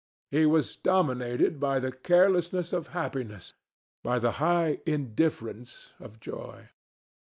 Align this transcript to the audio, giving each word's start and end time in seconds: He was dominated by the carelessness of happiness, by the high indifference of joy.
He 0.31 0.47
was 0.47 0.77
dominated 0.77 1.59
by 1.59 1.77
the 1.79 1.91
carelessness 1.91 2.73
of 2.73 2.87
happiness, 2.87 3.53
by 4.03 4.17
the 4.17 4.31
high 4.41 4.79
indifference 4.87 5.93
of 5.99 6.19
joy. 6.19 6.69